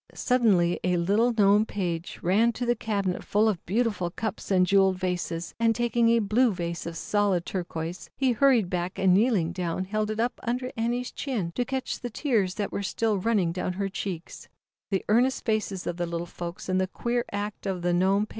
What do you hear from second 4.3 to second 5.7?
and jeweled vases,